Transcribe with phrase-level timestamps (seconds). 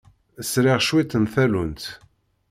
[0.51, 1.83] Sriɣ cwiṭ n tallunt.